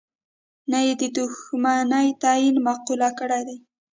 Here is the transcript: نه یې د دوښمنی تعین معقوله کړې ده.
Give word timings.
نه 0.71 0.79
یې 0.85 0.93
د 1.01 1.03
دوښمنی 1.17 2.07
تعین 2.21 2.55
معقوله 2.65 3.09
کړې 3.19 3.41
ده. 3.47 3.55